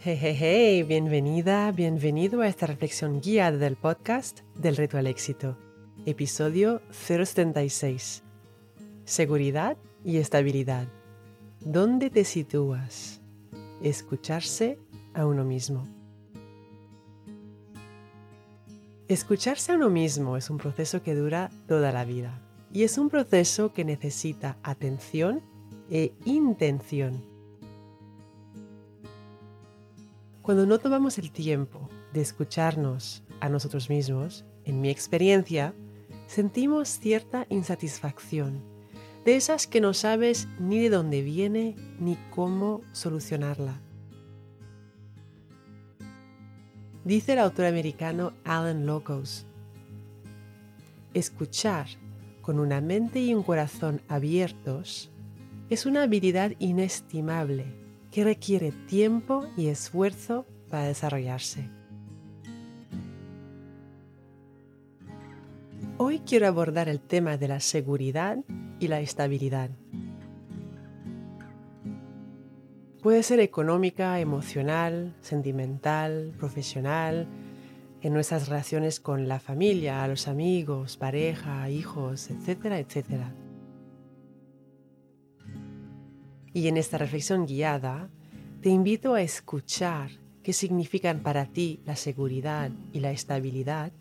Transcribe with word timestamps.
Hey, 0.00 0.16
hey, 0.20 0.36
hey, 0.38 0.82
bienvenida, 0.84 1.72
bienvenido 1.72 2.42
a 2.42 2.46
esta 2.46 2.66
reflexión 2.66 3.20
guiada 3.20 3.58
del 3.58 3.74
podcast 3.74 4.42
del 4.54 4.76
reto 4.76 4.96
al 4.96 5.08
éxito, 5.08 5.58
episodio 6.06 6.80
076. 6.92 8.22
Seguridad 9.04 9.76
y 10.04 10.18
estabilidad. 10.18 10.86
¿Dónde 11.58 12.10
te 12.10 12.22
sitúas? 12.22 13.20
Escucharse 13.82 14.78
a 15.14 15.26
uno 15.26 15.44
mismo. 15.44 15.88
Escucharse 19.08 19.72
a 19.72 19.74
uno 19.74 19.90
mismo 19.90 20.36
es 20.36 20.48
un 20.48 20.58
proceso 20.58 21.02
que 21.02 21.16
dura 21.16 21.50
toda 21.66 21.90
la 21.90 22.04
vida 22.04 22.40
y 22.72 22.84
es 22.84 22.98
un 22.98 23.10
proceso 23.10 23.72
que 23.72 23.84
necesita 23.84 24.58
atención 24.62 25.42
e 25.90 26.12
intención. 26.24 27.37
Cuando 30.48 30.64
no 30.64 30.78
tomamos 30.78 31.18
el 31.18 31.30
tiempo 31.30 31.90
de 32.14 32.22
escucharnos 32.22 33.22
a 33.38 33.50
nosotros 33.50 33.90
mismos, 33.90 34.46
en 34.64 34.80
mi 34.80 34.88
experiencia, 34.88 35.74
sentimos 36.26 36.88
cierta 36.88 37.46
insatisfacción, 37.50 38.62
de 39.26 39.36
esas 39.36 39.66
que 39.66 39.82
no 39.82 39.92
sabes 39.92 40.48
ni 40.58 40.78
de 40.78 40.88
dónde 40.88 41.20
viene 41.20 41.76
ni 42.00 42.16
cómo 42.34 42.80
solucionarla. 42.92 43.82
Dice 47.04 47.34
el 47.34 47.40
autor 47.40 47.66
americano 47.66 48.32
Alan 48.44 48.86
Locos, 48.86 49.44
escuchar 51.12 51.88
con 52.40 52.58
una 52.58 52.80
mente 52.80 53.20
y 53.20 53.34
un 53.34 53.42
corazón 53.42 54.00
abiertos 54.08 55.10
es 55.68 55.84
una 55.84 56.04
habilidad 56.04 56.52
inestimable 56.58 57.87
que 58.10 58.24
requiere 58.24 58.72
tiempo 58.72 59.46
y 59.56 59.68
esfuerzo 59.68 60.46
para 60.70 60.84
desarrollarse. 60.84 61.68
Hoy 65.96 66.20
quiero 66.20 66.46
abordar 66.46 66.88
el 66.88 67.00
tema 67.00 67.36
de 67.36 67.48
la 67.48 67.60
seguridad 67.60 68.38
y 68.78 68.88
la 68.88 69.00
estabilidad. 69.00 69.70
Puede 73.02 73.22
ser 73.22 73.40
económica, 73.40 74.20
emocional, 74.20 75.14
sentimental, 75.20 76.34
profesional, 76.38 77.26
en 78.00 78.12
nuestras 78.12 78.48
relaciones 78.48 79.00
con 79.00 79.28
la 79.28 79.40
familia, 79.40 80.06
los 80.06 80.28
amigos, 80.28 80.96
pareja, 80.96 81.68
hijos, 81.68 82.30
etcétera, 82.30 82.78
etcétera. 82.78 83.32
Y 86.58 86.66
en 86.66 86.76
esta 86.76 86.98
reflexión 86.98 87.46
guiada, 87.46 88.10
te 88.62 88.68
invito 88.68 89.14
a 89.14 89.22
escuchar 89.22 90.10
qué 90.42 90.52
significan 90.52 91.20
para 91.20 91.46
ti 91.46 91.78
la 91.86 91.94
seguridad 91.94 92.72
y 92.92 92.98
la 92.98 93.12
estabilidad, 93.12 93.92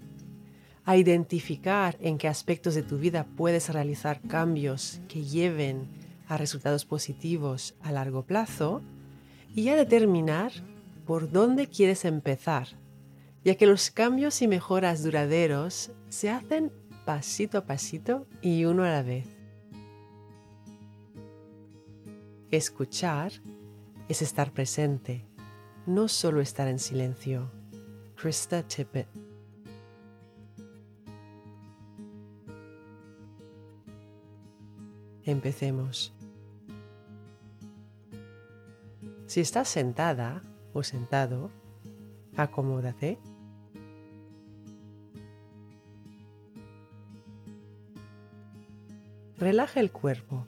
a 0.84 0.98
identificar 0.98 2.00
en 2.02 2.18
qué 2.18 2.28
aspectos 2.28 2.74
de 2.74 2.82
tu 2.82 2.98
vida 2.98 3.28
puedes 3.38 3.70
realizar 3.70 4.22
cambios 4.22 5.02
que 5.08 5.24
lleven 5.24 5.88
a 6.28 6.38
resultados 6.38 6.84
positivos 6.84 7.76
a 7.84 7.92
largo 7.92 8.24
plazo 8.24 8.82
y 9.54 9.70
a 9.70 9.76
determinar 9.76 10.52
por 11.06 11.32
dónde 11.32 11.68
quieres 11.68 12.06
empezar, 12.06 12.70
ya 13.46 13.54
que 13.54 13.68
los 13.68 13.92
cambios 13.92 14.42
y 14.42 14.48
mejoras 14.48 15.04
duraderos 15.04 15.92
se 16.10 16.32
hacen 16.32 16.72
pasito 17.06 17.60
a 17.60 17.66
pasito 17.68 18.26
y 18.42 18.66
uno 18.66 18.84
a 18.84 18.90
la 18.90 19.04
vez. 19.04 19.37
Escuchar 22.50 23.34
es 24.08 24.22
estar 24.22 24.54
presente, 24.54 25.26
no 25.86 26.08
solo 26.08 26.40
estar 26.40 26.70
en 26.70 26.80
silencio. 26.80 27.52
Krista 28.16 28.64
Tippett 28.64 29.10
Empecemos. 35.26 36.14
Si 39.26 39.42
estás 39.42 39.68
sentada 39.68 40.42
o 40.72 40.84
sentado, 40.84 41.52
acomódate. 42.38 43.20
Relaja 49.38 49.82
el 49.82 49.92
cuerpo. 49.92 50.48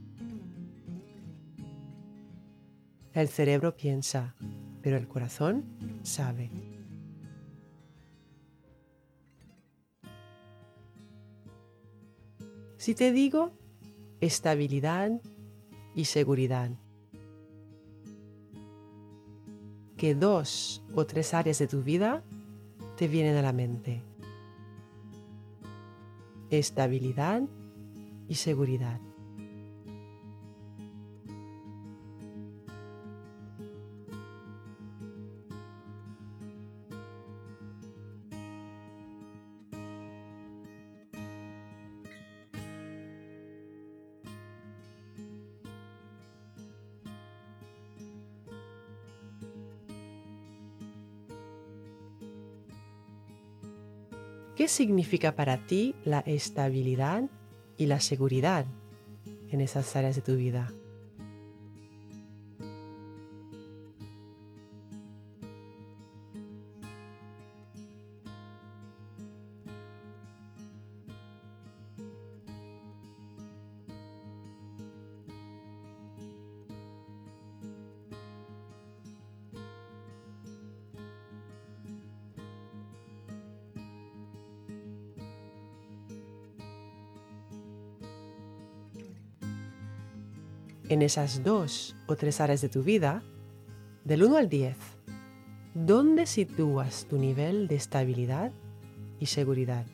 El 3.13 3.27
cerebro 3.27 3.75
piensa, 3.75 4.35
pero 4.81 4.95
el 4.95 5.07
corazón 5.07 5.65
sabe. 6.03 6.49
Si 12.77 12.95
te 12.95 13.11
digo 13.11 13.51
estabilidad 14.21 15.21
y 15.93 16.05
seguridad, 16.05 16.71
que 19.97 20.15
dos 20.15 20.81
o 20.95 21.05
tres 21.05 21.33
áreas 21.33 21.59
de 21.59 21.67
tu 21.67 21.83
vida 21.83 22.23
te 22.97 23.07
vienen 23.07 23.35
a 23.35 23.41
la 23.41 23.53
mente. 23.53 24.01
Estabilidad 26.49 27.43
y 28.27 28.35
seguridad. 28.35 28.99
¿Qué 54.61 54.67
significa 54.67 55.35
para 55.35 55.65
ti 55.65 55.95
la 56.05 56.19
estabilidad 56.19 57.23
y 57.77 57.87
la 57.87 57.99
seguridad 57.99 58.67
en 59.49 59.59
esas 59.59 59.95
áreas 59.95 60.15
de 60.15 60.21
tu 60.21 60.35
vida? 60.35 60.71
En 90.91 91.01
esas 91.01 91.43
dos 91.43 91.95
o 92.05 92.17
tres 92.17 92.41
áreas 92.41 92.59
de 92.59 92.67
tu 92.67 92.83
vida, 92.83 93.23
del 94.03 94.23
1 94.23 94.35
al 94.35 94.49
10, 94.49 94.75
¿dónde 95.73 96.25
sitúas 96.25 97.05
tu 97.09 97.17
nivel 97.17 97.69
de 97.69 97.75
estabilidad 97.75 98.51
y 99.17 99.27
seguridad? 99.27 99.85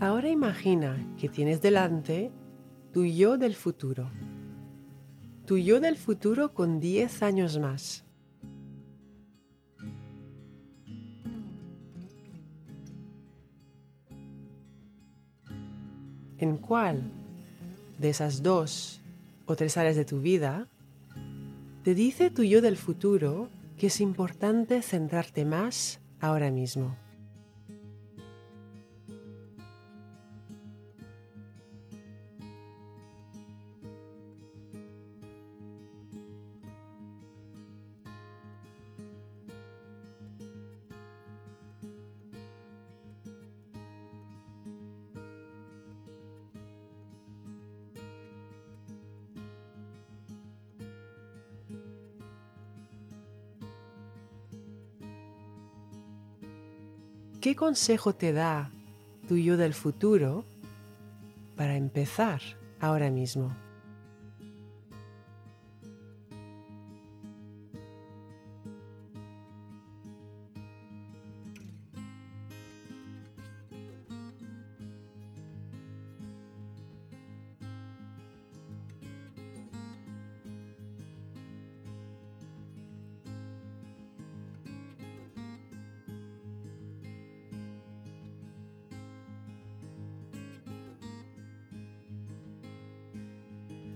Ahora 0.00 0.30
imagina 0.30 0.96
que 1.18 1.28
tienes 1.28 1.60
delante 1.60 2.32
tu 2.90 3.04
yo 3.04 3.36
del 3.36 3.54
futuro. 3.54 4.10
Tu 5.44 5.58
yo 5.58 5.78
del 5.78 5.98
futuro 5.98 6.54
con 6.54 6.80
10 6.80 7.22
años 7.22 7.58
más. 7.58 8.06
¿En 16.38 16.56
cuál 16.56 17.02
de 17.98 18.08
esas 18.08 18.42
dos 18.42 19.02
o 19.44 19.54
tres 19.54 19.76
áreas 19.76 19.96
de 19.96 20.06
tu 20.06 20.22
vida 20.22 20.66
te 21.84 21.94
dice 21.94 22.30
tu 22.30 22.42
yo 22.42 22.62
del 22.62 22.78
futuro 22.78 23.50
que 23.76 23.88
es 23.88 24.00
importante 24.00 24.80
centrarte 24.80 25.44
más 25.44 26.00
ahora 26.20 26.50
mismo? 26.50 26.96
¿Qué 57.40 57.56
consejo 57.56 58.12
te 58.14 58.34
da 58.34 58.70
tu 59.26 59.38
yo 59.38 59.56
del 59.56 59.72
futuro 59.72 60.44
para 61.56 61.76
empezar 61.76 62.42
ahora 62.80 63.10
mismo? 63.10 63.56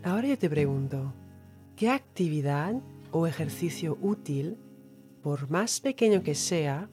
Ahora 0.05 0.29
yo 0.29 0.37
te 0.37 0.51
pregunto, 0.51 1.15
¿qué 1.77 1.89
actividad 1.89 2.75
o 3.11 3.27
ejercicio 3.27 3.97
útil, 4.03 4.59
por 5.23 5.49
más 5.49 5.81
pequeño 5.81 6.23
que 6.23 6.35
sea, 6.35 6.91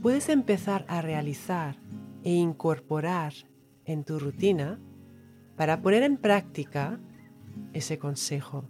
puedes 0.00 0.30
empezar 0.30 0.86
a 0.88 1.02
realizar 1.02 1.76
e 2.24 2.32
incorporar 2.32 3.34
en 3.84 4.02
tu 4.02 4.18
rutina 4.18 4.80
para 5.56 5.82
poner 5.82 6.02
en 6.04 6.16
práctica 6.16 6.98
ese 7.74 7.98
consejo? 7.98 8.64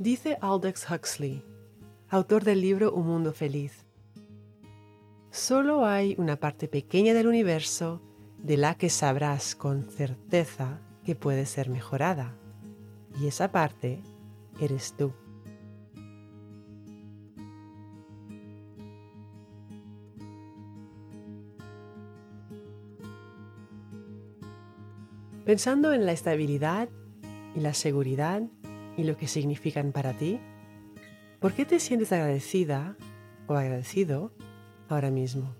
Dice 0.00 0.38
Aldous 0.40 0.88
Huxley, 0.88 1.42
autor 2.08 2.44
del 2.44 2.60
libro 2.60 2.92
Un 2.92 3.08
Mundo 3.08 3.32
Feliz, 3.32 3.84
solo 5.32 5.84
hay 5.84 6.14
una 6.18 6.36
parte 6.36 6.68
pequeña 6.68 7.14
del 7.14 7.26
universo 7.26 8.00
de 8.38 8.58
la 8.58 8.76
que 8.76 8.90
sabrás 8.90 9.56
con 9.56 9.90
certeza 9.90 10.78
que 11.02 11.16
puede 11.16 11.46
ser 11.46 11.68
mejorada, 11.68 12.36
y 13.20 13.26
esa 13.26 13.50
parte 13.50 14.00
eres 14.60 14.94
tú. 14.96 15.12
Pensando 25.44 25.92
en 25.92 26.06
la 26.06 26.12
estabilidad 26.12 26.88
y 27.56 27.60
la 27.60 27.74
seguridad 27.74 28.42
y 28.98 29.04
lo 29.04 29.16
que 29.16 29.28
significan 29.28 29.92
para 29.92 30.12
ti? 30.12 30.40
¿Por 31.40 31.54
qué 31.54 31.64
te 31.64 31.78
sientes 31.78 32.12
agradecida 32.12 32.96
o 33.46 33.54
agradecido 33.54 34.32
ahora 34.88 35.10
mismo? 35.10 35.54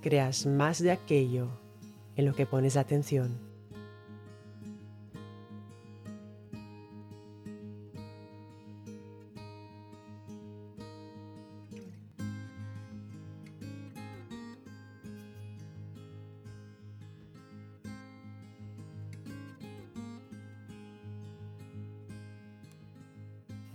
Creas 0.00 0.46
más 0.46 0.82
de 0.82 0.90
aquello 0.90 1.48
en 2.16 2.26
lo 2.26 2.34
que 2.34 2.46
pones 2.46 2.76
atención. 2.76 3.50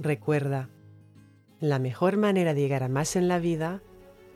Recuerda, 0.05 0.70
la 1.60 1.79
mejor 1.79 2.17
manera 2.17 2.53
de 2.53 2.62
llegar 2.62 2.84
a 2.84 2.89
más 2.89 3.15
en 3.15 3.27
la 3.27 3.39
vida 3.39 3.82